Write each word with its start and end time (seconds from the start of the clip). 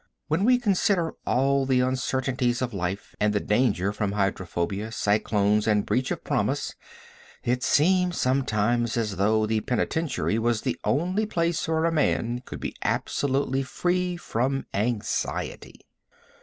When 0.29 0.45
we 0.45 0.57
consider 0.57 1.13
all 1.27 1.67
the 1.67 1.81
uncertainties 1.81 2.63
of 2.63 2.73
life, 2.73 3.13
and 3.19 3.33
the 3.33 3.39
danger 3.39 3.93
from 3.93 4.13
hydrophobia, 4.13 4.91
cyclones 4.91 5.67
and 5.67 5.85
breach 5.85 6.09
of 6.09 6.23
promise, 6.23 6.73
it 7.43 7.61
seems 7.61 8.19
sometimes 8.19 8.97
as 8.97 9.17
though 9.17 9.45
the 9.45 9.61
penitentiary 9.61 10.39
was 10.39 10.61
the 10.63 10.79
only 10.83 11.27
place 11.27 11.67
where 11.67 11.85
a 11.85 11.91
man 11.91 12.41
could 12.47 12.59
be 12.59 12.75
absolutely 12.83 13.61
free 13.61 14.17
from 14.17 14.65
anxiety. 14.73 15.81